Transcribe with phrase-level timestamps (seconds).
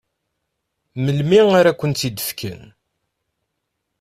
[1.03, 2.61] Melmi ara ak-t-id-fken?